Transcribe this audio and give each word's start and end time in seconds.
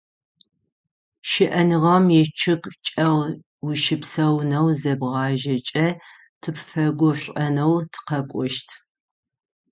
Щыӏэныгъэм 1.29 2.05
ичъыг 2.19 2.63
чӏэгъ 2.85 3.19
ущыпсэунэу 3.67 4.67
зебгъажьэкӏэ 4.81 5.87
тыпфэгушӏонэу 6.41 7.75
тыкъэкӏощт. 7.91 8.69